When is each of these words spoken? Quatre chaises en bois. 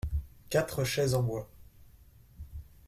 Quatre 0.49 0.83
chaises 0.83 1.13
en 1.13 1.21
bois. 1.21 1.47